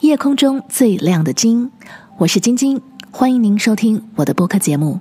[0.00, 1.70] 夜空中最亮的星，
[2.18, 5.00] 我是晶晶，欢迎您收听我的播客节目。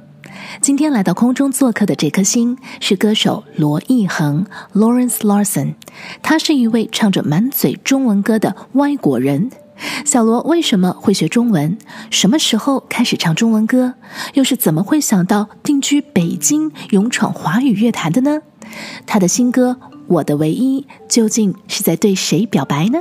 [0.61, 5.73] 今天来到空中做客的这颗星是歌手罗艺恒 （Lawrence Larson），
[6.23, 9.51] 他是一位唱着满嘴中文歌的外国人。
[10.05, 11.77] 小罗为什么会学中文？
[12.09, 13.95] 什么时候开始唱中文歌？
[14.35, 18.41] 又是怎么会想到定居北京，勇闯华语乐坛的呢？
[19.05, 22.99] 他的新歌《我的唯一》究竟是在对谁表白呢？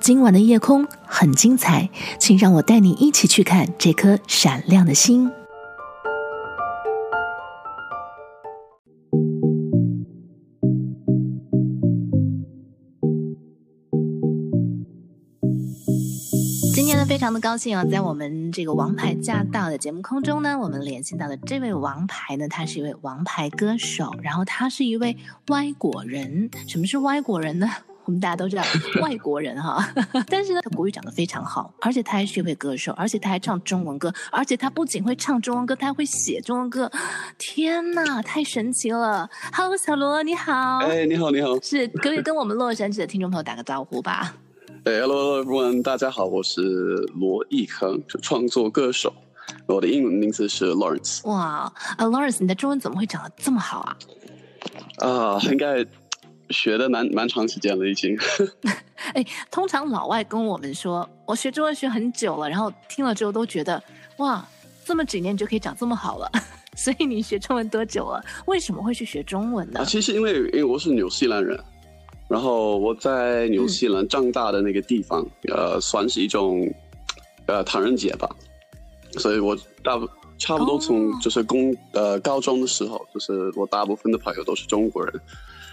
[0.00, 5.30] 今晚的夜空很精彩，请让我带你一起去看这颗闪亮的星。
[16.74, 25.16] 今天呢，非常的高兴啊，在我们这个王牌驾到的节目空中呢，我们联系到的这位王牌呢，他是一位王牌歌手，然后他是一位
[25.48, 26.50] 外国人。
[26.68, 27.68] 什么是外国人呢？
[28.06, 28.62] 我们大家都知道
[29.02, 29.84] 外国人哈，
[30.30, 36.90] 但是呢，他国语讲得非常好，而且他还是一位歌手，而且他还唱中文歌，而且他不仅会唱中文歌，他还会写中文歌。
[37.36, 40.78] 天哪，太神奇了！Hello，小罗，你好。
[40.78, 41.60] 哎，你好，你好。
[41.60, 44.36] 是，可以跟我们洛杉矶的听众朋友打个招呼吧？
[44.84, 46.62] 哎，Hello everyone，大家好，我是
[47.18, 49.12] 罗艺恒，创作歌手，
[49.66, 51.28] 我的英文名字是 Lawrence。
[51.28, 53.96] 哇，啊，Lawrence，你的中文怎么会讲得这么好啊？
[54.98, 55.84] 啊，应该。
[56.50, 58.16] 学的蛮蛮长时间了，已经。
[59.14, 63.82] 哎，通常老外跟我们说，我学中文学很久了，然后听了之后都觉得，
[64.18, 64.46] 哇，
[64.84, 66.30] 这么几年就可以讲这么好了。
[66.76, 68.22] 所以你学中文多久了？
[68.46, 69.80] 为什么会去学中文呢？
[69.80, 71.58] 啊，其实因为因为我是纽西兰人，
[72.28, 76.70] 然后我在纽西兰长大的那个地方，嗯、呃，算是一种
[77.46, 78.28] 呃唐人街吧，
[79.18, 79.98] 所以我大
[80.38, 85.20] 差不多从就是公、哦、呃高中的时候，就是我大部分的朋友都是中国人。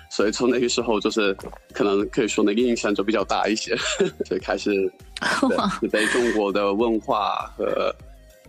[0.10, 1.36] 所以从那个时候，就是
[1.74, 3.76] 可能可以说那个印象就比较大一些，
[4.26, 4.72] 所以开始
[5.82, 7.96] 对对中国的文化和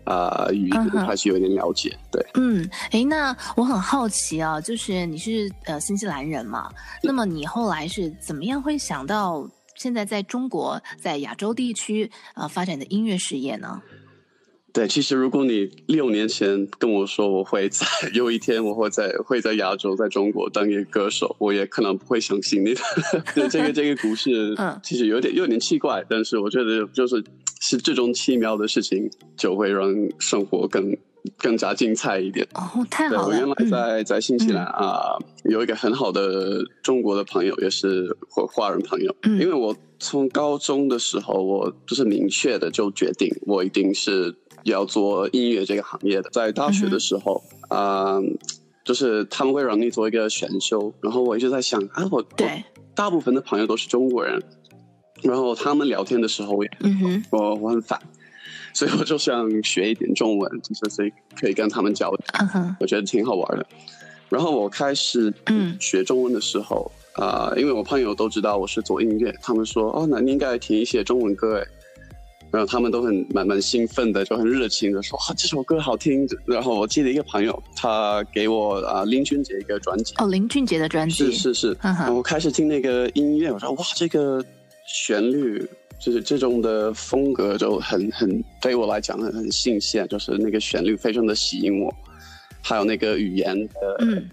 [0.04, 1.96] 啊、呃、语言开始有点了解。
[2.10, 6.70] 对，嗯，哎，那我很好奇啊，就是你是呃新西兰人嘛？
[7.02, 13.80] 那么你后来是怎么样会想到现在在中国在亚洲地区啊、呃、发展的音乐事业呢？
[14.74, 22.80] 对，其实如果你六年前跟我说我会在有一天我会在会在亚洲，在中国当一个歌手，我也可能不会相信你的。
[23.36, 27.22] 对，这个这个故事，嗯其实有点有点奇怪，但是我觉得就是
[27.60, 30.96] 是这种奇妙的事情，就会让生活更
[31.38, 32.44] 更加精彩一点。
[32.54, 33.26] 哦，太好了！
[33.28, 39.14] 我原来在在新西兰啊，有一个很好的中国的朋友，也是华华人朋友。
[39.22, 44.34] 因为我从高中的时候，我就是明确的就决定，我一定是。
[44.64, 48.24] 要做音乐这个行业的，在大学的时候，啊、嗯呃，
[48.84, 52.64] 就是他们会让你做一个选修，然后我一直在想啊，我对。
[52.94, 54.40] 大部分的朋友都是中国人，
[55.22, 57.98] 然后他们聊天的时候也，嗯，我我很烦，
[58.72, 62.20] 所以我就想学一点中文，就是所以可以跟他们交流，
[62.78, 63.66] 我觉得挺好玩的。
[64.28, 65.76] 然后我开始嗯。
[65.80, 71.66] 学中文的时候，啊、嗯呃，因为我朋友都知道我是做音乐，他们说哦，那你应该听一些中文歌诶。
[72.54, 80.14] 然后他们都很蛮蛮兴奋的，就很热情的说：“啊，这首歌好听。”然后我记得一个朋友，他给我啊林俊杰一个专辑。
[80.18, 81.32] 哦，林俊杰的专辑。
[81.32, 81.76] 是是是。
[81.82, 84.40] 然后我开始听那个音乐，我说：“哇，这个
[84.86, 85.68] 旋律
[86.00, 91.92] 就是这种的风格，就很很对我来讲很很新鲜，就是那个旋律非常的吸引我，
[92.62, 94.30] 还有那个语言的，嗯，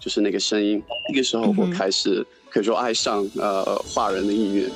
[0.00, 0.82] 就是那个声音。
[1.08, 4.68] 那个时候我开始可以说爱上呃华人的音乐。”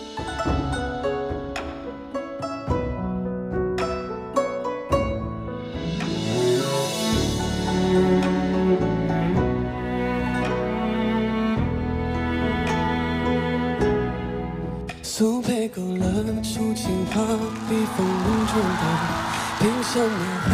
[19.93, 20.11] 像描
[20.45, 20.51] 绘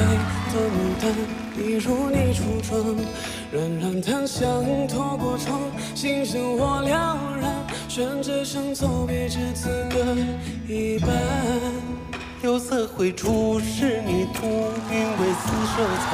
[0.53, 1.05] 的牡丹，
[1.57, 2.73] 一如你初妆，
[3.51, 4.43] 冉冉檀香
[4.87, 5.59] 透过窗，
[5.95, 6.89] 心生火燎
[7.41, 10.17] 燃，顺着声走别至此歌
[10.69, 11.11] 一半。
[12.43, 14.47] 釉色绘出仕女图，
[14.91, 16.11] 韵为此收藏，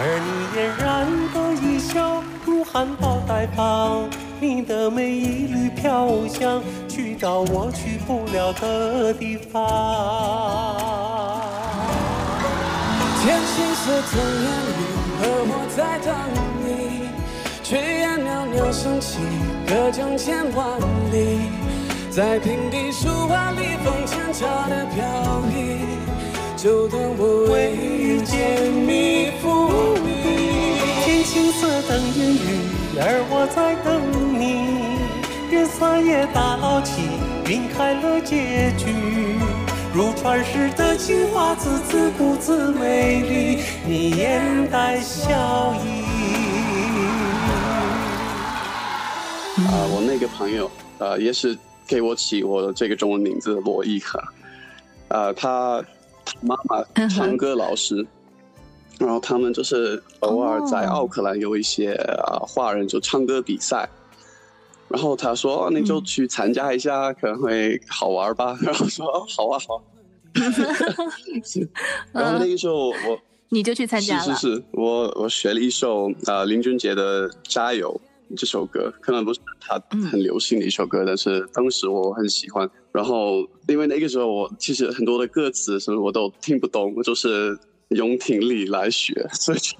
[0.00, 4.08] 而你嫣然的一笑，如含苞待放，
[4.40, 11.01] 你的美一缕飘香，去到我去不了的地方。
[13.22, 14.82] 天青色等烟雨，
[15.22, 16.10] 而我在等
[16.66, 17.06] 你。
[17.62, 19.20] 炊烟袅袅升起，
[19.64, 20.76] 隔江千万
[21.12, 21.46] 里。
[22.10, 24.98] 在平地书画里，风轻悄的飘
[25.54, 25.86] 逸，
[26.56, 28.58] 就当我为遇见
[28.88, 29.70] 你伏
[30.02, 30.10] 笔。
[31.04, 32.58] 天青色等烟雨，
[32.98, 34.02] 而我在等
[34.36, 34.98] 你。
[35.48, 37.02] 月色也大捞起，
[37.46, 38.92] 晕开了结局。
[39.94, 45.30] 如传世的青花瓷，自顾自美丽，你眼带笑
[45.84, 46.02] 意。
[49.66, 51.56] 啊，我那个朋友，呃，也是
[51.86, 54.18] 给我起我的这个中文名字罗一恒，
[55.08, 55.84] 呃，他
[56.24, 58.06] 他妈妈唱歌老师，
[58.98, 61.92] 然后他们就是偶尔在奥克兰有一些
[62.24, 63.86] 啊华人就唱歌比赛，
[64.92, 69.82] 然后他说你就去参加一下，可能会好玩吧， 然后说好啊好啊，
[72.12, 73.18] 然后那个时候我
[73.48, 78.00] 你就去参加了，是是是，我我学了一首啊林俊杰的加油。
[78.34, 79.78] 这首歌可能不是他
[80.10, 82.66] 很流行的一首歌，嗯，但是当时我很喜欢。
[82.90, 87.58] 然后因为那个时候我其实很多的歌词什么我都听不懂，我就是
[87.90, 89.76] 用听力来学，所以就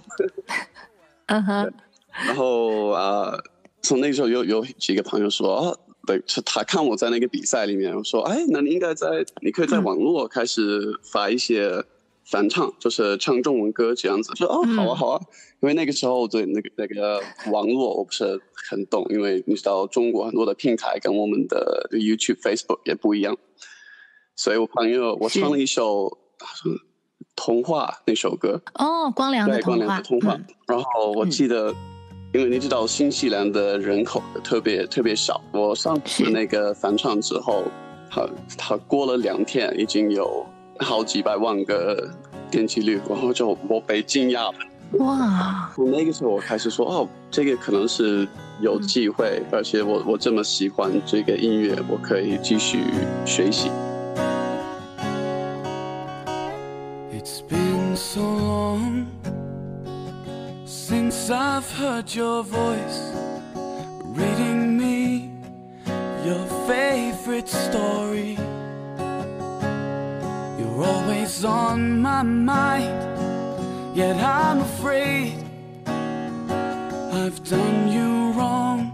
[1.29, 1.73] 嗯哼。
[2.26, 3.43] 然后啊，呃，
[3.82, 5.76] 从那个时候有有几个朋友说啊，
[6.06, 9.06] 对，他看我在那个比赛里面，我说哎，那你应该在，
[9.43, 11.84] 你可以在网络开始发一些。
[12.25, 15.20] 翻唱就是唱中文歌这样子，说哦好啊好啊，
[15.61, 17.20] 因为那个时候对那个那个
[17.50, 18.40] 网络我不是
[18.70, 23.37] 很懂，因为你知道中国很多的平台跟我们的 YouTube、Facebook 也不一样，
[24.37, 26.17] 所以我朋友我唱了一首
[27.34, 28.62] 童话那首歌。
[28.75, 31.75] 哦，光良的童话，对，光良的童话，嗯，然后我记得，
[32.32, 37.64] 因为你知道新西兰的人口特别特别少，我上次那个翻唱之后，
[38.11, 40.44] 他他过了两天已经有。
[40.79, 42.11] 好几百万个
[42.50, 44.55] 点击率，然后就我被惊讶了。
[44.99, 45.70] 哇！
[45.76, 48.26] 从那个时候我开始说，哦，这个可能是
[48.61, 52.81] 有机会，而且我我这么喜欢这个音乐，我可以继续
[53.25, 53.70] 学习。
[57.12, 58.62] It's been so long
[61.32, 63.11] I've heard your voice
[64.02, 65.31] reading me
[66.25, 68.37] your favorite story.
[70.58, 75.43] You're always on my mind, yet I'm afraid
[75.87, 78.92] I've done you wrong.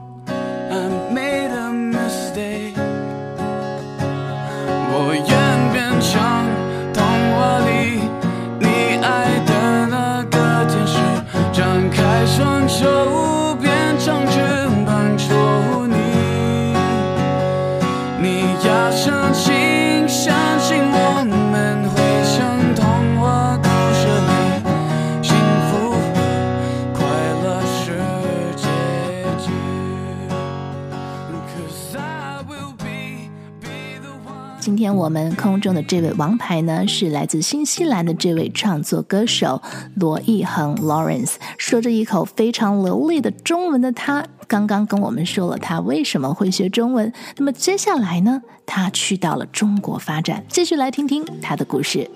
[35.08, 39.62] 我们空中的这位王牌呢，是来自新西兰的这位创作歌手
[39.94, 47.10] 罗一恒 Lawrence，说着一口非常流利的中文的他，刚刚跟我们说了他为什么会学中文。
[47.38, 52.06] 那么接下来呢，他去到了中国发展，继续来听听他的故事。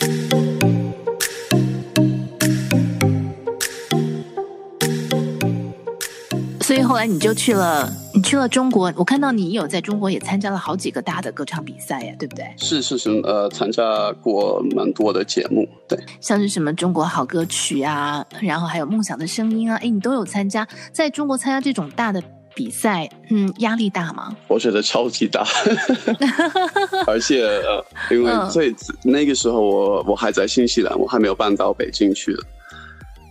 [6.60, 8.01] 所以后来你就去了。
[8.22, 12.46] 你去了中国，我看到你有在中国也参加了好几个大的歌唱比赛呀，对不对？
[12.56, 20.64] 是是是，呃，参加过蛮多的节目，对，像是什么中国好歌曲啊，然后还有梦想的声音啊，哎，你都有参加。
[20.92, 22.22] 在中国参加这种大的
[22.54, 24.36] 比赛，嗯，压力大吗？
[24.46, 25.44] 我觉得超级大，
[27.08, 32.42] 而且呃，因为最、嗯、那个时候我我还在新西兰，我还没有搬到北京去的，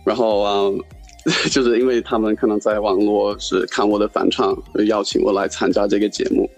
[0.04, 0.52] 然后啊。
[0.52, 0.84] 呃
[1.50, 6.50] 就是因为他们可能在网络是看我的翻唱，就邀请我来参加这个节目。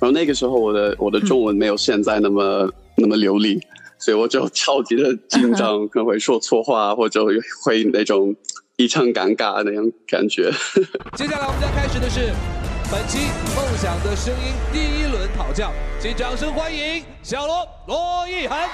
[0.00, 3.60] 然后那个时候我的我的中文没有现在那么、嗯、那么流利，
[3.98, 7.24] 所以我就超级的紧张，可能会说错话，或者
[7.64, 8.32] 会那种
[8.76, 10.52] 异常尴尬那样感觉。
[11.18, 12.32] 接下来我们将开始的是
[12.92, 13.18] 本期
[13.56, 18.68] 梦想的声音第一轮讨教，请掌声欢迎小罗罗一涵。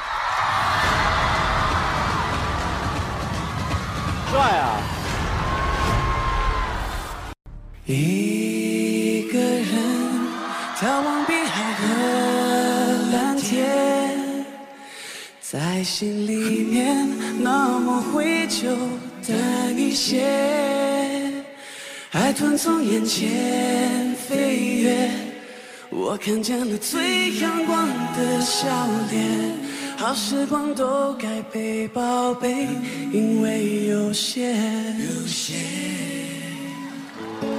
[4.30, 5.03] 帅啊！
[7.86, 9.68] 一个人
[10.74, 11.84] 眺望碧海和
[13.12, 14.16] 蓝天，
[15.42, 17.06] 在心里面
[17.40, 18.70] 那么怀旧
[19.26, 20.24] 的一些，
[22.08, 25.10] 海豚从眼前飞跃，
[25.90, 27.86] 我看见了最阳光
[28.16, 28.66] 的笑
[29.10, 29.58] 脸，
[29.98, 32.66] 好时光都该被宝贝，
[33.12, 34.56] 因为有限。
[35.00, 35.54] 有限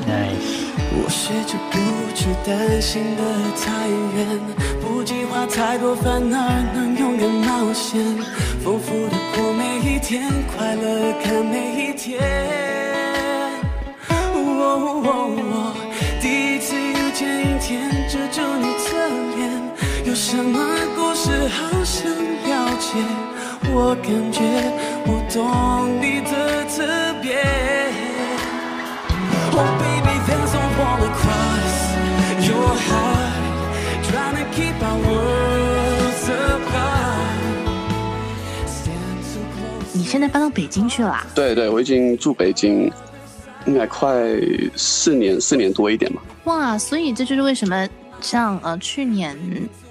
[0.08, 1.78] 我学着不
[2.14, 3.22] 去担心的
[3.60, 4.40] 太远，
[4.82, 8.00] 不计划太多反而，能勇敢冒险，
[8.64, 12.20] 丰富的过每一天，快乐看每一天。
[16.22, 18.96] 第一次遇见阴天，遮住你侧
[19.36, 19.50] 脸，
[20.06, 20.60] 有什么
[20.96, 21.48] 故事？
[21.50, 22.98] 好想了解，
[23.74, 24.42] 我感觉
[25.06, 25.36] 我懂
[26.02, 27.85] 你的特别。
[39.92, 41.28] 你现在搬到北京去了啊？
[41.36, 42.90] 对对，我已经住北京，
[43.66, 44.14] 应该快
[44.76, 46.22] 四年，四年多一点吧。
[46.46, 47.88] 哇，所以这就是为什么
[48.22, 49.38] 像呃去年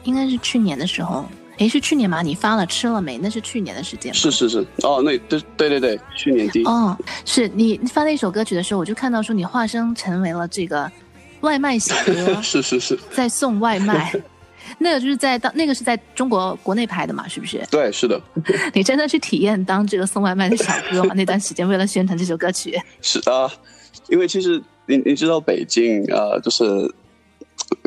[0.04, 1.26] 应该是去年的时候，
[1.58, 2.22] 诶，是去年吗？
[2.22, 3.18] 你发了吃了没？
[3.18, 4.14] 那是去年的时间。
[4.14, 6.62] 是是是，哦，那对对对对，去年底。
[6.64, 10.90] 哦，是你发那首歌曲的时候，我就看到说你化身成为了这个
[11.40, 14.12] 外卖小哥， 是是是，在送外卖。
[14.78, 17.62] 那个就是在当那个是在中国国内拍的嘛，是不是？
[17.70, 18.20] 对，是的。
[18.74, 21.14] 你真的去体验当这个送外卖的小哥吗？
[21.16, 22.78] 那段时间为了宣传这首歌曲。
[23.00, 23.50] 是啊，
[24.08, 24.62] 因为其实。
[24.86, 26.64] 你你知道北京呃，就是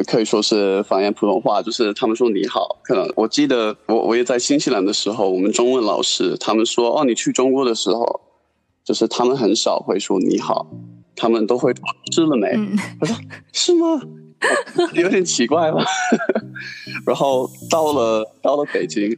[0.08, 2.79] 可以说是方言普通话，就是他们说你好。
[2.82, 8.22] 可能我记得我我也在新西兰的时候，我们中文老师他们说哦，你去中国的时候，
[8.84, 10.65] 就是他们很少会说你好，
[11.15, 11.72] 他们都会
[12.12, 12.48] 吃了没？
[12.56, 13.15] 嗯、我说
[13.53, 14.01] 是吗？
[14.94, 15.84] 有点奇怪吧。
[17.06, 19.17] 然后到了到了北京，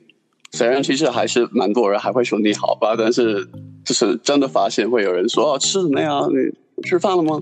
[0.51, 3.47] 虽然其实还是蛮多人还会说你好吧，但是
[3.85, 6.19] 就是真的发现会有人说哦，吃什么呀？
[6.27, 7.41] 你吃饭了吗？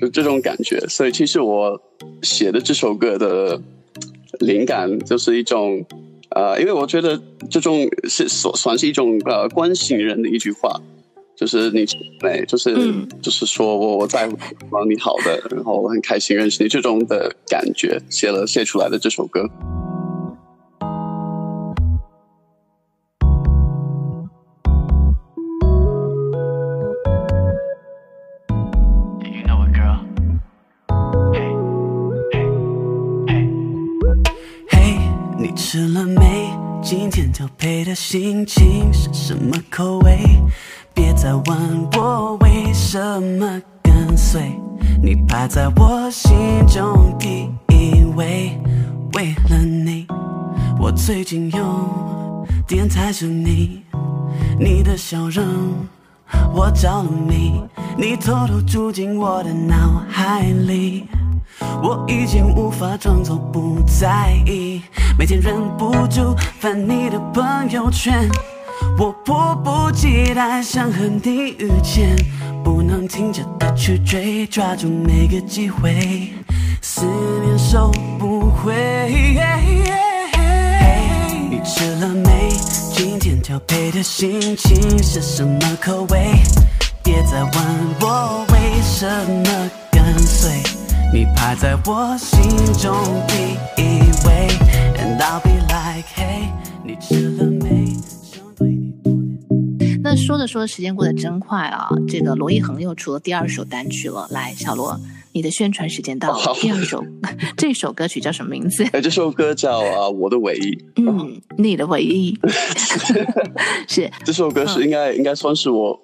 [0.00, 1.80] 就这种感觉，所以其实我
[2.22, 3.60] 写的这首歌的
[4.40, 5.86] 灵感就是一种，
[6.30, 7.18] 呃，因为我觉得
[7.50, 10.78] 这种是算算是一种呃关心人的一句话，
[11.36, 11.84] 就是你
[12.22, 14.36] 美，就是、嗯、就是说我我在乎
[14.88, 19.48] 你好的，然后我很开心认识你这种的感觉，写了写出来的这首歌。
[35.58, 36.50] 吃了没？
[36.82, 40.18] 今天调配的心情是什么口味？
[41.46, 42.98] 问我为什
[43.38, 44.58] 么跟随
[45.02, 48.58] 你排在我心中第一位。
[49.14, 50.06] 为了你，
[50.78, 53.82] 我最近有点太想你，
[54.58, 55.44] 你的笑容
[56.52, 57.62] 我着了迷，
[57.96, 61.06] 你偷偷住进我的脑海里。
[61.82, 64.82] 我已经无法装作不在意，
[65.18, 68.28] 每天忍不住翻你的朋友圈，
[68.98, 72.16] 我迫不及待想和你遇见，
[72.64, 76.32] 不能停着的去追，抓住每个机会，
[76.80, 77.04] 思
[77.44, 78.72] 念收不回。
[80.32, 82.50] Hey, 你吃了没？
[82.94, 86.32] 今天调配的心情是什么口味？
[87.02, 87.52] 别再问
[88.00, 90.62] 我为什么跟随。
[91.12, 92.42] 你排在我心
[92.74, 92.96] 中
[93.28, 93.34] 第
[93.80, 94.48] 一位
[94.98, 96.48] ，And I'll be like Hey，
[96.82, 97.55] 你吃了没？
[100.16, 101.90] 那说着说着，时间过得真快啊！
[102.08, 104.26] 这个罗一恒又出了第二首单曲了。
[104.30, 104.98] 来，小罗，
[105.32, 106.42] 你的宣传时间到了。
[106.46, 107.04] 哦、第二首，
[107.54, 108.82] 这首歌曲叫什么名字？
[108.92, 110.84] 哎，这首歌叫啊，我的唯一。
[110.96, 112.34] 嗯，你的唯一。
[113.86, 114.10] 是。
[114.24, 116.00] 这首歌是应该、嗯、应该算是我。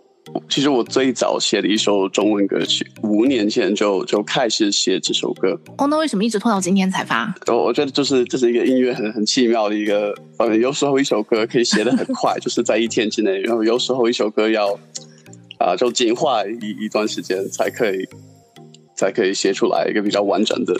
[0.48, 5.58] 其实我最早写的一首中文歌曲，五年前就就开始写这首歌。
[5.78, 7.34] 哦，那为什么一直拖到今天才发？
[7.48, 14.78] 我我觉得就是这是一个音乐很很奇妙的一个，反正有时候一首歌可以写的很快， 就是在一天之内；然后有时候一首歌要
[15.58, 18.08] 啊，就进化一一段时间才可以
[18.94, 20.74] 才可以写出来一个比较完整的。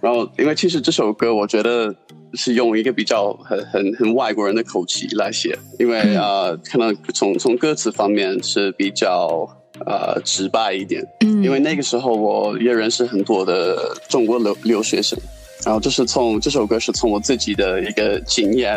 [0.00, 1.94] 然后，因为其实这首歌，我觉得。
[2.34, 9.48] 是用一个比较很很很外国人的口气来写，因为啊、呃，可能从从歌词方面是比较
[9.86, 11.04] 呃直白一点。
[11.20, 15.18] 嗯，因为那个时候我也认识很多的中国留留学生，
[15.64, 18.74] 然后就是从这首歌是从我自己的一个经验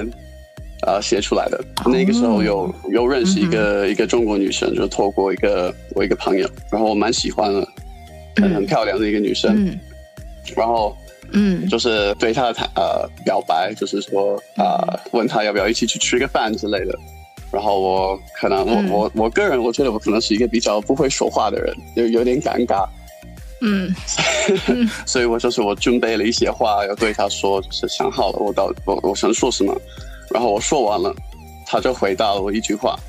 [0.82, 1.58] 啊、呃、写出来的。
[1.86, 7.68] 哦、那个时候有有认识一个、嗯、一个中国女生，就透过一个我一个朋友，然后我蛮喜欢的，
[8.38, 9.80] 很很漂亮的一个女生，嗯、
[10.56, 10.96] 然后。
[11.32, 16.98] 嗯，就是对他的呃表白，就是说啊、呃，问他要不要一起去吃个饭之类的。
[17.52, 22.88] 然后我可能我、嗯、我我个人我觉得我可能是一个比较不会说话的人，有有点尴尬。
[23.62, 23.94] 嗯，
[25.06, 29.74] 所以我就是我准备了一些话要对他说，就是想好了我到我我想说什么，
[30.34, 31.16] 然后我说完了，
[31.66, 33.00] 他就回答了我一句话，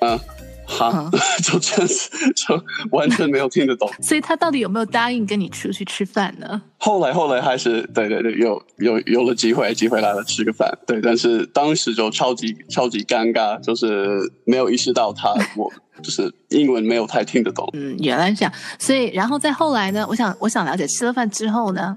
[0.00, 0.18] 嗯。
[0.66, 1.10] 哈，
[1.42, 6.60] 就、 就真是就完全没有听得懂， 所以他到底有没有答应跟你出去吃饭呢？
[6.78, 15.70] 后来后来还是对对对，有有有了机会，机会来了吃个饭，对，但是当时就超级超级尴尬，就是没有意识到他我
[16.02, 17.68] 就是英文没有太听得懂。
[17.72, 20.04] 嗯，原来是这样，所以然后再后来呢？
[20.08, 21.96] 我想我想了解吃了饭之后呢？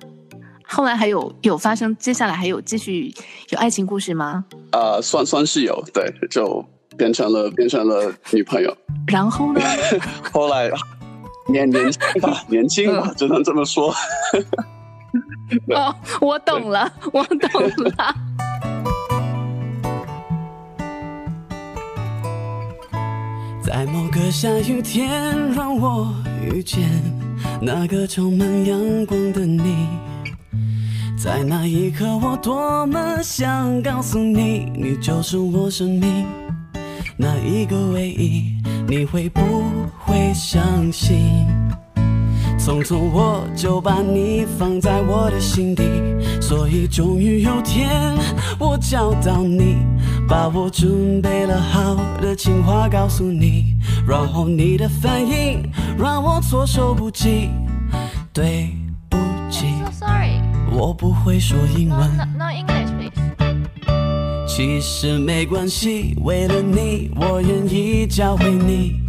[0.69, 3.13] 后来还有有发生，接下来还有继续
[3.51, 4.43] 有爱情故事吗？
[4.73, 6.63] 呃，算算是有，对，就
[6.97, 8.75] 变成了变成了女朋友。
[9.07, 9.61] 然后呢？
[10.33, 10.69] 后来
[11.47, 13.93] 年年轻吧， 年轻吧，只能这么说。
[15.73, 18.15] 哦，我懂了，我懂了。
[23.61, 26.89] 在某个下雨天，让我遇见
[27.61, 29.87] 那个充满阳光的你。
[31.17, 36.25] 在那一刻，我多么想告诉你，你就是我生命
[37.17, 38.55] 那一个唯一。
[38.87, 39.41] 你会不
[39.99, 41.45] 会相信？
[42.57, 45.83] 匆匆我就把你放在我的心底，
[46.41, 47.89] 所以终于有天
[48.59, 49.77] 我找到你，
[50.27, 53.75] 把我准备了好的情话告诉你，
[54.07, 55.61] 然后你的反应
[55.97, 57.49] 让我措手不及。
[58.33, 58.69] 对
[59.09, 59.17] 不
[59.49, 59.67] 起。
[59.85, 60.41] So sorry.
[60.71, 62.36] 我不会说英文。
[64.57, 68.99] 其实没关系，为了你，我愿意教会你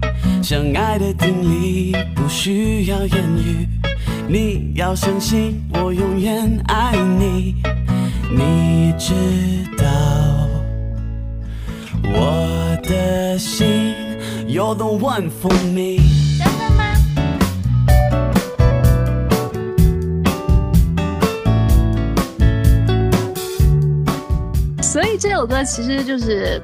[0.42, 3.66] 相爱的定理，不需要言语。
[4.28, 7.54] 你要相信，我永远爱你。
[8.30, 9.14] 你知
[9.78, 9.86] 道，
[12.04, 13.94] 我的心
[14.46, 16.17] ，You're the one for me。
[25.18, 26.62] 这首歌其实就是，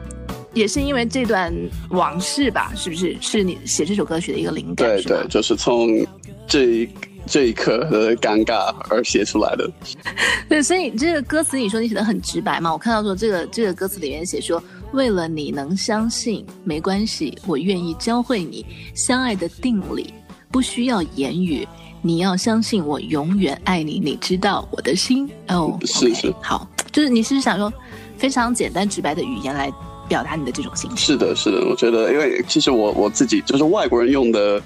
[0.53, 1.53] 也是因为这段
[1.91, 3.17] 往事吧，是不是？
[3.21, 4.89] 是你写这首歌曲的一个灵感？
[4.89, 6.07] 对对，就是从
[6.47, 6.89] 这一
[7.27, 9.69] 这一刻的尴尬而写出来的。
[10.49, 12.73] 对，所以这个歌词你说你写的很直白嘛？
[12.73, 20.15] 我看到说这个这个歌词里面写说，为了你能相信，没关系，我愿意教会你相爱的定理，
[20.53, 21.67] 不需要言语，
[22.03, 25.77] 你要相信我永远爱你，你知道我的心哦。
[25.85, 27.73] 是是，okay, 好，就是你是不是想说。
[28.17, 29.73] 非常简单直白的语言来
[30.09, 30.97] 表达你的这种心情。
[30.97, 34.63] 是的，是的，我觉得，因为其实我我自己就是外国人用的，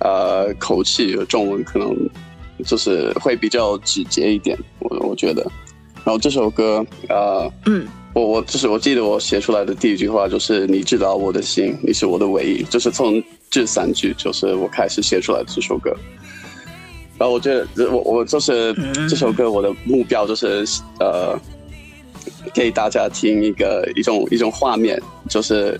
[0.00, 1.96] 呃，口气和中文可能
[2.64, 5.42] 就是会比较直接一点，我我觉得。
[6.04, 15.90] 然后这首歌，呃，嗯，我我就是我记得我写出来的第一句话就是“你知道我的心，你是我的唯一”，就是从这三句就是我开始写出来的这首歌。
[17.18, 18.74] 然后我觉得我我就是
[19.08, 20.64] 这首歌我的目标就是
[21.00, 21.38] 呃。
[22.54, 25.78] 给大家听一个一种一种画面，就是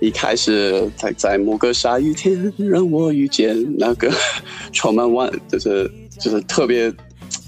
[0.00, 4.10] 一开始在在某个下雨天，让我遇见那个
[4.72, 6.88] 充满完，就是就是特别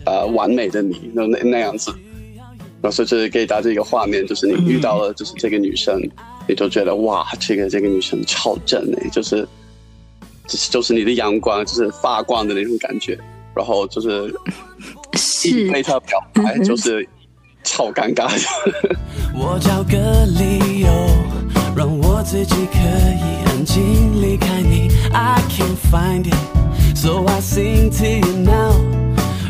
[0.05, 1.93] 啊、呃、完美的你，那那那样子。
[2.83, 6.01] 然后就是给大家一个画面，就是你遇到了就是这个女生，
[6.49, 9.47] 你就觉得哇，这个这个女生超正哎，就是
[10.47, 13.19] 就是就是你的阳光，就是发光的那种感觉。
[13.55, 14.35] 然后就是
[15.49, 17.09] 一被她表白，就是。
[17.63, 18.97] 超尴尬的。
[19.35, 20.89] 我找个理由，
[21.75, 24.91] 让我自己可以安静离开你。
[25.13, 28.75] I can't find it, so I sing to you now，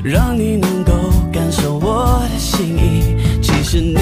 [0.04, 0.92] 让你能够
[1.32, 3.16] 感受我的心意。
[3.42, 3.98] 其实你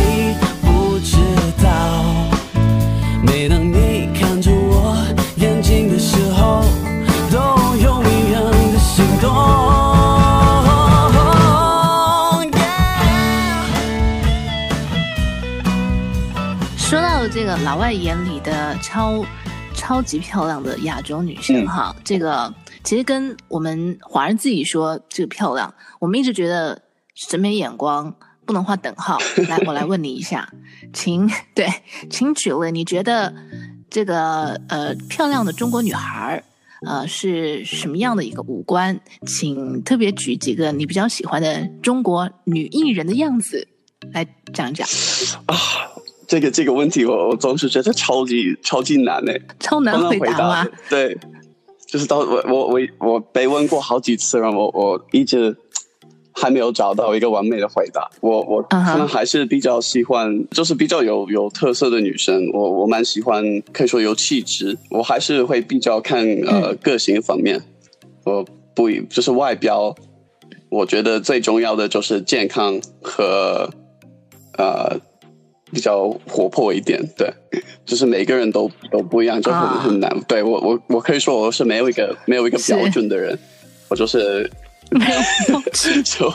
[17.50, 19.24] 个老外眼里的超
[19.74, 26.80] 超级漂亮的亚洲女生哈，嗯、这个其实跟我们华人自己说这个漂亮，我们一直觉得
[27.16, 28.14] 审美眼光
[28.46, 29.18] 不能画等号。
[29.48, 30.48] 来，我来问你一下，
[30.92, 31.66] 请对，
[32.08, 33.34] 请举例，你觉得
[33.90, 36.44] 这个呃漂亮的中国女孩
[36.86, 39.00] 呃是什么样的一个五官？
[39.26, 43.66] 请特别举几个你比较喜欢的中国女艺人的样子
[44.12, 44.86] 来讲讲
[45.46, 45.56] 啊。
[46.30, 50.68] 这个这个问题我，我我总是觉得超级超级难诶，超难回答吗？
[50.88, 51.18] 对，
[51.88, 55.56] 就是到我我我我被问过好几次，然后我我一直
[56.32, 58.08] 还没有找到一个完美的回答。
[58.20, 62.48] 我我可能还是比较喜欢，就是比较有有特色的女生。
[62.52, 64.78] 我我蛮喜欢，可以说有气质。
[64.88, 67.60] 我还是会比较看呃个性方面，
[68.22, 69.92] 我不就是外表。
[70.68, 73.68] 我觉得最重要的就是健康和
[74.56, 75.00] 呃。
[75.72, 77.32] 比较活泼一点，对，
[77.84, 80.10] 就是每个人都都不一样，就很很难。
[80.10, 80.24] Oh.
[80.26, 83.38] 对我我我可以说我是没有一个没有一个标准的人，
[83.88, 84.50] 我就是
[84.90, 85.60] 没有
[86.02, 86.32] 就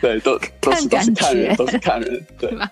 [0.00, 2.70] 对，都都是都是看人，都是看人，对吧？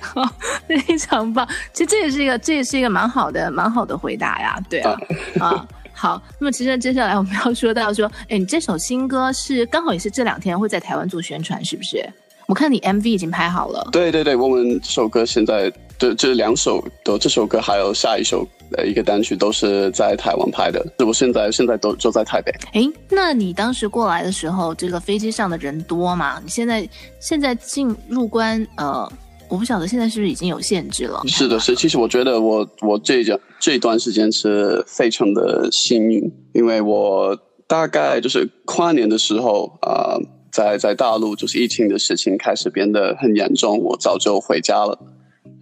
[0.00, 0.22] 好，
[0.68, 1.48] 非常棒。
[1.72, 4.96] 其实这也是一个这也是一个蛮好的蛮好的回答呀，对啊
[5.40, 5.66] 啊。
[5.94, 12.08] 好，那么其实接下来我们要说到说，哎，你这首新歌是刚好也是这两天会在台湾做宣传，是不是？
[12.48, 13.86] 我看你 MV 已经拍好了。
[13.92, 22.50] 对对对，我们这首歌现在这这两首的这首歌还有下一首呃一个单曲都是在台湾拍的，我现在现在都就在台北。
[22.72, 26.40] 哎，那你当时过来的时候，这个飞机上的人多吗？
[26.42, 26.88] 你现在
[27.20, 29.06] 现在进入关呃。
[29.50, 31.22] 我不晓得现在是不是已经有限制了？
[31.26, 31.74] 是的，是。
[31.74, 33.24] 其实我觉得我我这一
[33.58, 37.34] 这一段时间是非常的幸运，因为我
[37.66, 44.98] 大概就是跨年的时候啊、呃，在在大陆就是疫情的事情开始变得很严重，我早就回家了，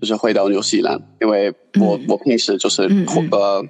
[0.00, 3.28] 就是回到纽西兰，因为我、嗯、我平时就是嗯嗯。
[3.30, 3.64] 呃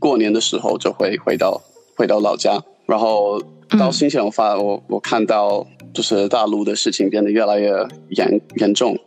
[0.00, 1.60] 过年的时候就会回到
[1.94, 3.40] 回到老家，然后
[3.78, 8.98] 到新西兰我发我我看到就是大陆的事情变得越来越严严重。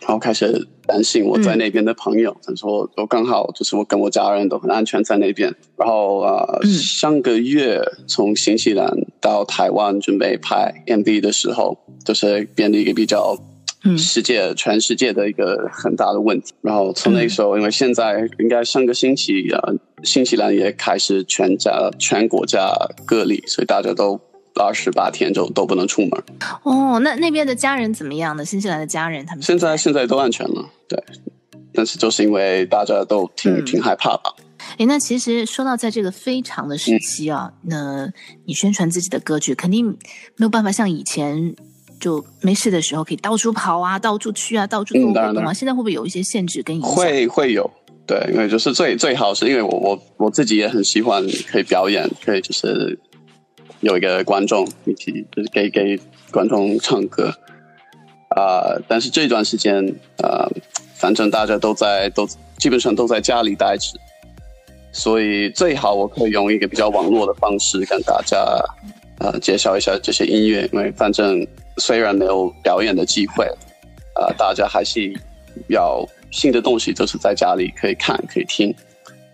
[0.00, 5.54] 然后开始担心我在那边的朋友，他、嗯、说我刚好就是我跟我家人都很安全在那边。
[5.76, 8.90] 然后啊、上个月从新西兰
[9.22, 13.38] 到台湾准备拍 MV 的时候，就是变得一个比较
[13.96, 16.52] 世界、嗯、全世界的一个很大的问题。
[16.60, 22.74] 然后从那个时候，因为现在应该上个星期啊、呃，新西兰也开始全家全国家
[23.06, 24.20] 隔离，所以大家都。
[24.54, 26.10] 二十八天就都不能出门
[26.62, 26.98] 哦。
[26.98, 28.44] 那那边的家人怎么样呢？
[28.44, 31.02] 新西兰的家人他们现在现在都安全了，对。
[31.72, 34.24] 但是就是因为大家都挺、嗯、挺害怕吧。
[34.78, 38.12] 哎，那其实说到在这个非常的时期啊，嗯、那
[38.44, 39.86] 你宣传自己的歌曲，肯定
[40.36, 41.54] 没有办法像以前
[42.00, 45.52] 就没事的时候可以到处跑啊，到处去啊，到处做活动啊。
[45.52, 46.90] 现在会不会有一些限制跟影响？
[46.90, 47.70] 会会有，
[48.06, 52.98] 对，因为就是最最好是因为我我我自己也很喜欢可以表演，可以就是。
[53.80, 57.34] 有一个观众一起，就是给给观众唱歌，
[58.28, 58.82] 啊、呃！
[58.86, 59.84] 但是这段时间，
[60.18, 60.52] 啊、呃，
[60.94, 62.24] 反正大家都在都
[62.58, 63.98] 基本上都在家里待着，
[65.02, 68.38] 所以最好我可以用一个比较网络的方式跟大家，
[69.18, 71.44] 呃，介绍一下这些音乐，因为反正
[71.78, 73.44] 虽然没有表演的机会，
[74.14, 75.12] 呃，大家还是
[75.66, 78.72] 要新的东西，就是在家里可以看可以听，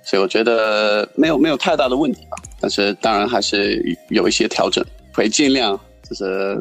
[0.03, 2.39] 所以我觉得没有没有太大的问题吧。
[2.59, 3.79] 但是当然还是
[4.09, 5.79] 有一些调整，会尽量
[6.09, 6.59] 就是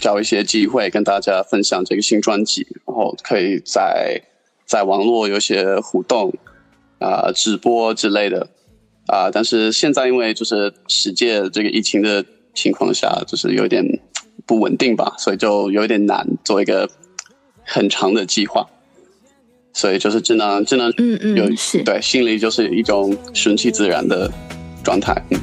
[0.00, 4.18] 找一些机会跟大家分享这个新专辑，然后可以在
[4.64, 6.32] 在网络有些互动
[7.02, 8.48] 啊、呃、直播之类的
[9.06, 9.30] 啊、呃。
[9.32, 13.84] 但是现在因为就是世界这个疫情的情况下，就是有点
[14.46, 16.88] 不稳定吧，所以就有点难做一个
[17.64, 18.66] 很长的计划。
[19.74, 24.30] 所以就是只能只能有嗯嗯是对，心里就是一种顺其自然的。
[24.84, 25.14] 状态。
[25.30, 25.38] 嗯。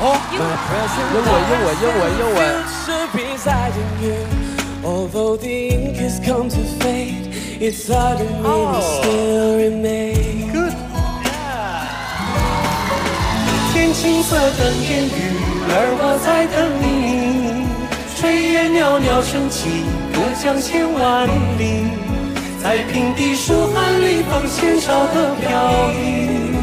[0.00, 0.46] 哦，英文，
[1.10, 1.18] 英
[1.66, 2.38] 文，英文，英文。
[8.44, 8.80] 哦。
[10.52, 10.74] Good。
[13.72, 15.10] 天青色等烟雨，
[15.68, 16.86] 而我在等你。
[18.16, 18.20] 炊
[18.52, 21.26] 烟袅袅升起，隔江千万
[21.58, 21.60] 里。
[22.62, 25.46] 在平地书汉里放纤少的飘
[25.92, 26.54] 逸，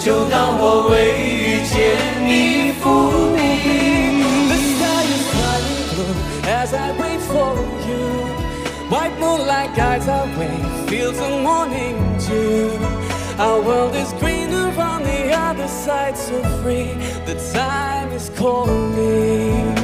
[0.00, 1.74] 就当我为遇见
[2.26, 2.84] 你伏
[3.34, 3.38] 笔。
[4.48, 6.14] The sky is slightly blue
[6.46, 7.54] as I wait for
[7.88, 8.03] you.
[8.94, 10.54] White moonlight guides our way,
[10.86, 12.70] fields of morning dew.
[13.40, 16.94] Our world is greener on the other side, so free.
[17.26, 19.74] The time is calling.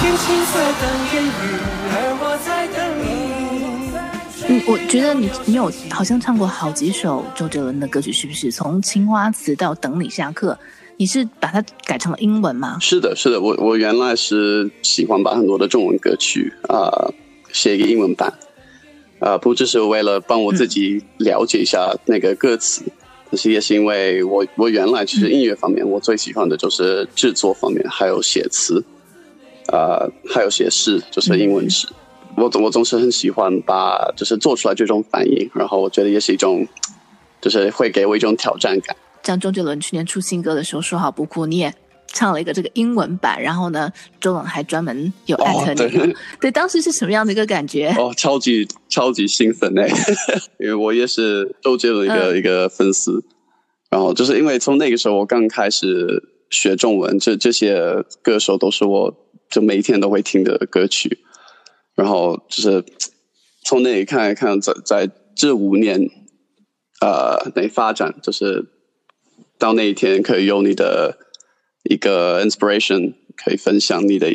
[0.00, 1.60] 天青色等烟雨，
[1.92, 3.04] 而我在等你。
[4.48, 8.50] 嗯，我觉得你你有好像唱过好几首周杰伦的歌曲，是不是？
[8.50, 10.58] 从《青花瓷》到《等你下课》，
[10.96, 12.78] 你是把它改成了英文吗？
[12.80, 16.88] 是的，是的，我我原来是喜欢把很多的中文歌曲啊、
[17.52, 18.32] 写一个英文版，
[19.18, 22.92] 啊、不只是为了帮我自己了解一下那个歌词，嗯、
[23.30, 28.82] 但是也是因为我我原来其实音乐方面我最喜欢的就是制作方面，还有写词，
[29.72, 31.88] 啊、还有写诗，就是英文诗。
[32.36, 36.66] 我总我总是很喜欢把就是做出来这种反应，然后我觉得也是一种，
[37.40, 38.96] 就是会给我一种挑战感。
[39.24, 41.74] 像周杰伦去年出新歌的时候，说好不哭，你也
[42.12, 45.82] 唱了一个这个英文版，然后呢，周董还专门有艾特你。
[45.82, 47.88] 哦，对，对，当时是什么样的一个感觉？
[47.98, 49.88] 哦，超级超级兴奋哎，
[50.60, 53.24] 因为我也是周杰伦一个、嗯、一个粉丝，
[53.90, 59.12] 然后就是因为从那个时候我刚开始学中文，这这些歌手都是我
[59.50, 61.18] 就每一天都会听的歌曲。
[61.96, 62.84] 然后就是
[63.64, 66.10] 从那里看一看，在在这五年，
[67.00, 68.66] 呃，那发展，就是
[69.64, 71.16] 到那一天可以用你的
[71.84, 74.28] 一个 inspiration，可以分享你的，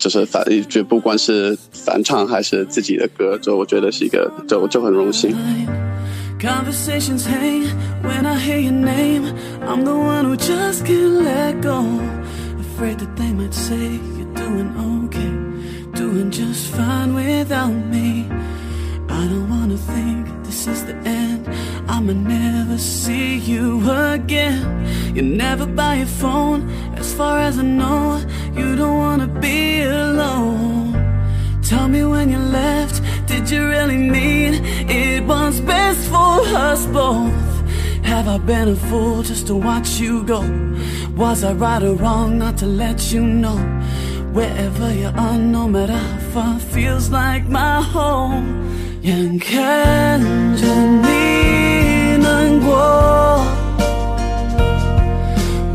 [0.00, 5.30] 就是反就不管是翻唱还是自己的歌，就我觉得是一个就就很荣幸。
[49.01, 50.19] 眼看
[50.57, 51.52] 着你难
[52.64, 53.44] 过，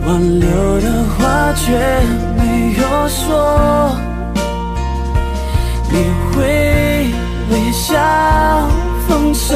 [0.05, 0.07] 挽
[0.39, 0.47] 留
[0.81, 1.61] 的话却
[2.37, 2.41] 没
[2.73, 3.95] 有说，
[5.91, 5.93] 你
[6.31, 6.37] 会
[7.51, 7.87] 微笑
[9.07, 9.47] 放手。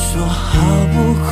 [0.00, 0.46] 说好
[0.92, 1.28] 不哭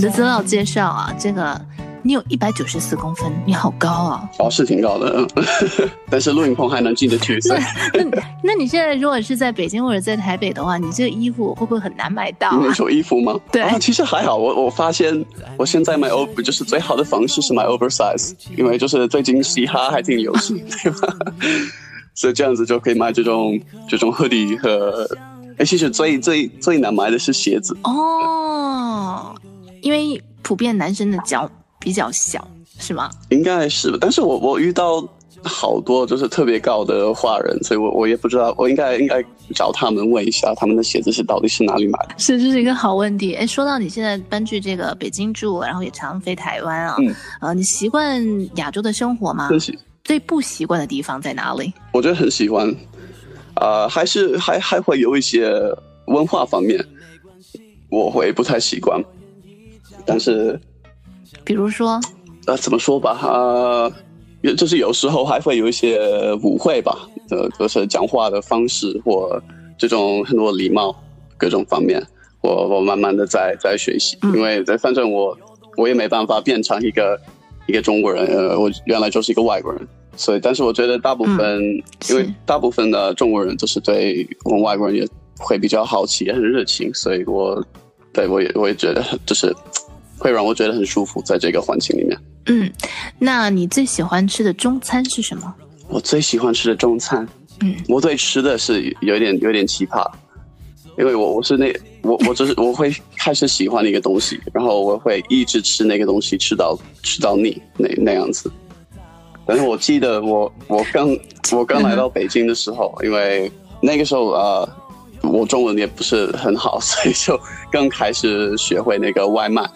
[0.00, 1.60] 你的资料介绍啊，这个
[2.02, 4.26] 你有一百九十四公分，你好高啊！
[4.38, 5.26] 哦，是挺高的，
[6.08, 7.38] 但是录影棚还能进得去。
[7.44, 7.58] 那
[8.02, 12.64] 那那你现在如果是在北京或者在台北的话，你这个衣服会不会很难买到啊？
[12.66, 13.38] 你说衣服吗？
[13.52, 14.38] 对，啊，其实还好。
[14.38, 15.22] 我我发现
[15.58, 21.14] 我现在买 over 就是最好的方式是买 oversize，因为就是最近嘻哈还挺流行， 对吧？
[22.14, 25.06] 所以这样子就可以买这种这种 hoodie 和。
[25.58, 29.34] 哎，其实最最最难买的是鞋子哦，
[29.82, 32.46] 因为普遍男生的脚比较小，
[32.78, 33.10] 是吗？
[33.30, 35.06] 应该是，但是我我遇到
[35.42, 42.14] 好多就是特别高的华人，所以我我也不知道，我应该应该找他们问一下，他们的鞋子是到底是哪里买的？
[42.18, 43.34] 是，这是一个好问题。
[43.34, 48.22] 哎，说到你现在搬去这个北京住，然后也常飞台湾啊，嗯，呃，你习惯
[48.56, 49.48] 亚洲的生活吗？
[50.02, 51.72] 最不习惯的地方在哪里？
[51.92, 52.74] 我觉得很喜欢。
[53.56, 55.52] 呃，还是还还会有一些
[56.06, 56.82] 文化方面，
[57.90, 59.02] 我会不太习惯。
[60.06, 60.58] 但是，
[61.44, 62.00] 比如说，
[62.46, 63.92] 呃，怎么说吧，呃，
[64.56, 69.40] 就是有时候还会有一些误会吧，呃，就是讲话的方式或
[69.78, 70.94] 这种很多礼貌
[71.36, 72.02] 各种方面，
[72.42, 75.36] 我我慢慢的在在学习，嗯、因为反正我
[75.76, 77.20] 我也没办法变成一个
[77.66, 79.86] 一个中国人，呃，我原来就是一个外国人。
[80.16, 85.08] 所以，但是我觉得大部分，嗯、因为大部分的中国人就是对我们外国人也
[85.38, 87.64] 会比较好奇，也很热情，所以我
[88.12, 89.54] 对我也我也觉得就是
[90.20, 92.16] 会让我觉得很舒服，在这个环境里面。
[92.46, 92.70] 嗯，
[93.18, 95.52] 那你最喜欢吃的中餐是什么？
[95.88, 97.26] 我最喜欢吃的中餐，
[97.60, 100.08] 嗯，我对吃的是有点有点奇葩，
[100.98, 108.50] 因为我我是那我我就是我会开始喜欢一个东西，然后我会一直吃那个东西，吃到吃到腻那那样子。
[109.46, 111.16] 但是我记得我我刚
[111.52, 114.68] 我刚来到北京的时候，因为那个时候啊、
[115.22, 117.38] 呃，我中文也不是很好，所以就
[117.70, 119.68] 刚开始学会那个外卖。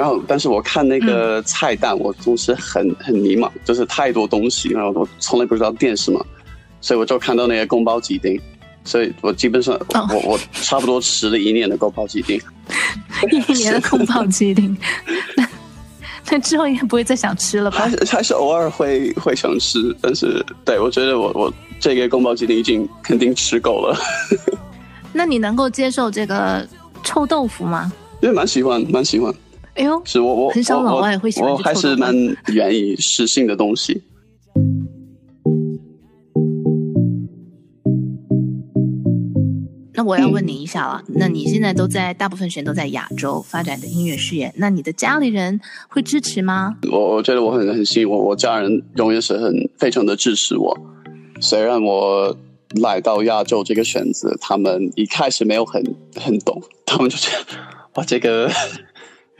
[0.00, 6.24] 然后，但是我看那个菜单，我总是很很迷茫，就是太多东西，然后我从来不知道点什么，
[6.80, 8.40] 所以我就看到那个宫保鸡丁，
[8.82, 12.40] 所以我基本上我我差不多吃了一年的宫保鸡丁，
[13.30, 14.74] 一年的宫保鸡丁。
[16.32, 17.80] 那之后应该不会再想吃了吧？
[17.80, 23.94] 还是还是偶尔会会想吃，但是对我觉得我我这个宫保鸡丁已经肯定吃够了。
[25.12, 26.66] 那你能够接受这个
[27.02, 27.92] 臭豆腐吗？
[28.22, 29.34] 因为蛮喜欢，蛮喜欢。
[29.74, 32.14] 哎呦，是我我很少老外会喜欢我，我还是蛮
[32.48, 34.02] 愿意试新的东西。
[39.94, 46.76] 那我要问你一下了，嗯、那你现在都在大部分时间都在亚洲发展的音乐事业，那你的家里人会支持吗？
[46.90, 50.76] 我我觉得我很很幸运，我我家人永远是很非常的支持我。
[51.40, 52.34] 虽然我
[52.80, 55.82] 来到亚洲这个选择，他们一开始没有很
[56.16, 57.56] 很懂，他们就觉得
[57.94, 58.50] 哇，这个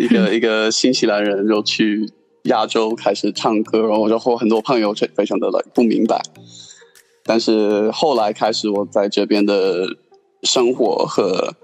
[0.01, 2.09] 一个一个新西兰人就去
[2.45, 6.21] 亚洲开始唱歌，然后我就和很多朋友就非常的不明白。
[7.25, 9.87] 但是后来开始我在这边的。
[10.43, 11.55] 生活和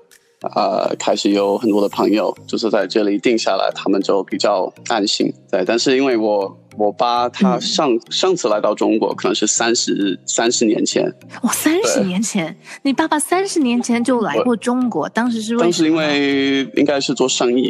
[0.55, 5.33] 呃，开始有很多的朋友就是在这里定下来，他们就比较安心。
[5.51, 11.11] 对，但是因为我我爸他上、嗯、上次来到中国可能是三十三十年前。
[11.43, 15.57] 哇，三十年前，你爸爸三十年前就来过中国，当时是？
[15.57, 17.67] 当时因为应该是做生意。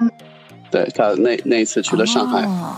[0.00, 0.10] 嗯，
[0.70, 2.76] 对他那那一次去了上海，哦、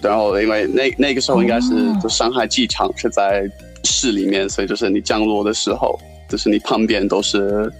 [0.00, 3.48] 然后因为那那个时候应该是就上海机场是在
[3.84, 5.98] 市里面，所以就是你降落的时候，
[6.28, 7.72] 就是你旁边都是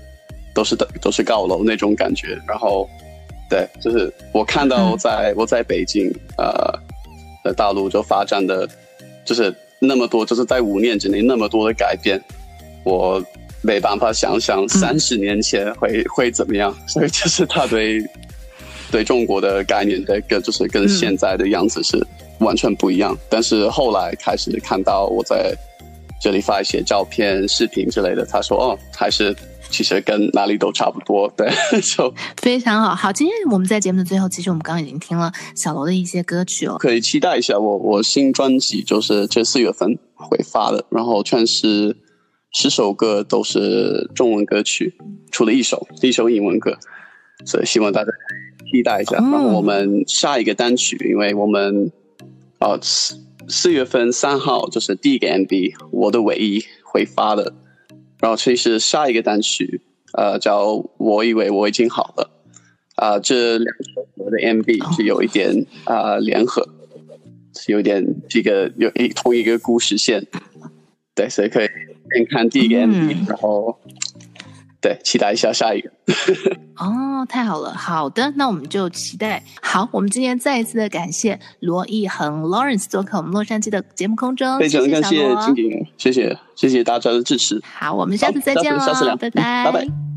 [0.55, 2.88] 都是的都是高楼那种感觉，然后。
[3.51, 6.73] 对，就是我看到在、嗯、我在北京，呃，
[7.44, 8.66] 在大陆就发展的，
[9.23, 12.20] 就是那么多，就是在五年之内那么多的改变，
[12.85, 13.23] 我
[13.61, 16.75] 没办法想象三十年前会、嗯、会怎么样。
[16.88, 18.03] 所以就是他对
[18.94, 22.00] 对中国的概念，的跟就是跟现在的样子是
[22.38, 23.12] 完全不一样。
[23.12, 25.52] 嗯、但是后来开始看到我在
[26.20, 29.35] 这里发一些照片、视频之类的，他说哦，还是。
[29.70, 32.94] 其实跟哪里都差不多， 对，就非常好。
[32.94, 41.96] 好，今天我们在节目的最后，其实我们刚刚已经听了小楼的一些歌曲哦，可以期待一下我我新专辑，就是这四月份会发的，然后全是
[42.52, 44.94] 十首歌都是中文歌曲，
[45.33, 46.78] 除了一首一首英文歌，
[47.44, 48.12] 所以希望大家
[48.75, 49.19] 期待一下。
[49.21, 51.93] 嗯、然后我们下一个单曲，因为我们
[52.59, 55.47] 啊四四月份三号就是第一个 MV
[55.93, 57.55] 《我的唯一》会发的。
[58.19, 59.81] 然后其实下一个单曲，
[60.15, 62.31] 呃，叫《我以为我已经好了》，
[62.97, 66.67] 啊、呃，这两首歌的 MV 是有一点啊、呃、联合，
[67.55, 70.27] 是有点这个有一同一个故事线，
[71.15, 71.69] 对，所以可以
[72.13, 73.79] 先看第一个 MV，、嗯、然后。
[74.85, 75.90] 对，期待一下下一个。
[76.77, 79.42] 哦，太好了，好的，那我们就期待。
[79.62, 87.59] 好，我们今天再一次的感谢罗毅恒 Lawrence 做客我们洛杉矶的节目空中，非常感谢金鼎，谢谢谢谢大家的支持。
[87.64, 90.13] 好，我们下次再见了，下次聊，拜拜，拜拜。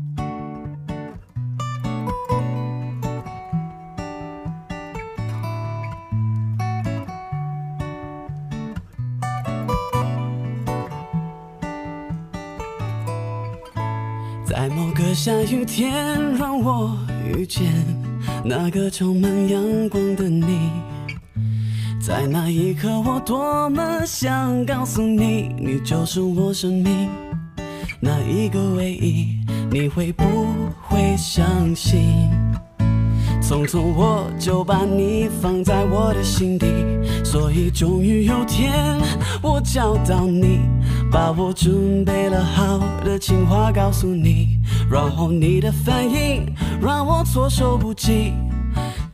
[15.18, 17.66] 下雨天，让我遇见
[18.44, 20.70] 那个充满阳光的你。
[22.00, 27.08] 在那一刻，我多么想告诉你，你就是我生命
[27.98, 29.36] 那一个唯一。
[29.72, 30.24] 你会不
[30.88, 32.14] 会相信？
[33.48, 36.66] 匆匆我就把你放在我的心底，
[37.24, 39.00] 所以终于有天
[39.40, 40.60] 我找到你，
[41.10, 44.58] 把我准备了好的情话告诉你，
[44.90, 46.44] 然后你的反应
[46.78, 48.34] 让我措手不及。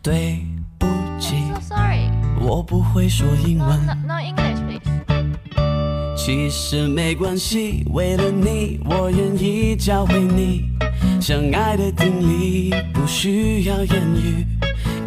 [0.02, 0.40] 对
[0.78, 0.88] 不
[1.20, 3.86] 起，So sorry，我不会说英文。
[3.86, 6.16] No, no, no English, please.
[6.16, 10.73] 其实没关系，为了你，我愿意教会你。
[11.20, 14.46] 相爱的定理不需要言语，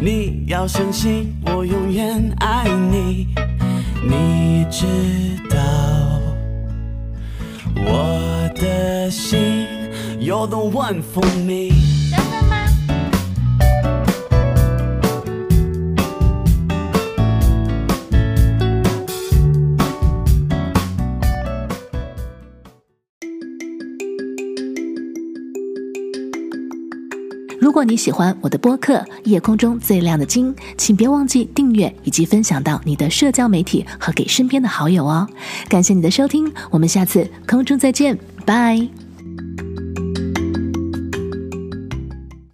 [0.00, 3.28] 你要相信我永远爱你。
[4.02, 4.86] 你知
[5.50, 5.56] 道
[7.76, 9.66] 我的心
[10.20, 11.97] ，You're the one for me。
[27.78, 35.28] 如果你喜欢我的播客《夜空中最亮的星》，请别忘记订阅以及分享到你的社交媒体和给身边的好友哦。
[35.68, 39.07] 感谢你的收听，我们下次空中再见，拜。